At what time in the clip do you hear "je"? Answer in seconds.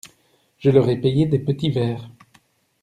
0.57-0.71